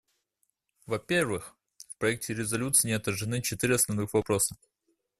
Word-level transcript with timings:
Во-первых, 0.87 1.55
в 1.91 1.97
проекте 1.99 2.33
резолюции 2.33 2.87
не 2.87 2.95
отражены 2.95 3.39
четыре 3.43 3.75
основных 3.75 4.11
вопроса. 4.15 4.55